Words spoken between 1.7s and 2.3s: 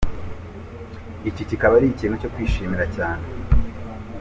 ari ikintu cyo